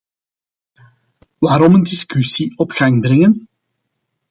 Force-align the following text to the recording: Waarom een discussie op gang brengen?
Waarom 1.37 1.73
een 1.73 1.83
discussie 1.83 2.57
op 2.57 2.71
gang 2.71 3.01
brengen? 3.01 3.47